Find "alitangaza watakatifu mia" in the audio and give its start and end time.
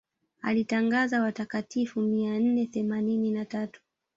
0.41-2.39